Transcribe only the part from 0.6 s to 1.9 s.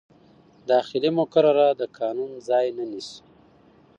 داخلي مقررات د